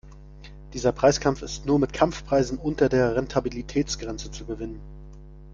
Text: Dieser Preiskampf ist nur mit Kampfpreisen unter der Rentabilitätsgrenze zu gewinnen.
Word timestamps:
Dieser 0.73 0.93
Preiskampf 0.93 1.43
ist 1.43 1.67
nur 1.67 1.77
mit 1.77 1.93
Kampfpreisen 1.93 2.57
unter 2.57 2.89
der 2.89 3.15
Rentabilitätsgrenze 3.15 4.31
zu 4.31 4.45
gewinnen. 4.47 4.81